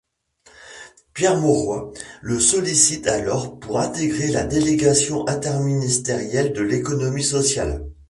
[1.13, 1.93] Pierre Mauroy
[2.23, 7.85] le sollicite alors pour intégrer la délégation interministérielle de l'économie sociale.